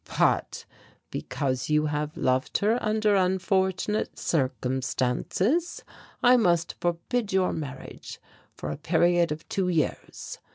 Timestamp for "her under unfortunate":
2.57-4.17